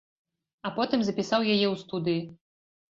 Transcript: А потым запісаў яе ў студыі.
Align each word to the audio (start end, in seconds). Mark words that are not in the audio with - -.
А 0.69 0.71
потым 0.79 0.99
запісаў 1.11 1.41
яе 1.55 1.67
ў 1.73 1.87
студыі. 1.87 2.21